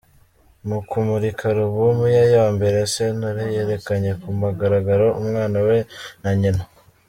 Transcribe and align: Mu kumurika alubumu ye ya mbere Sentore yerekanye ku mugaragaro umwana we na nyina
Mu 0.67 0.79
kumurika 0.89 1.43
alubumu 1.51 2.05
ye 2.15 2.23
ya 2.35 2.45
mbere 2.55 2.77
Sentore 2.93 3.43
yerekanye 3.55 4.11
ku 4.21 4.27
mugaragaro 4.39 5.07
umwana 5.21 5.57
we 5.67 5.77
na 6.23 6.31
nyina 6.41 6.63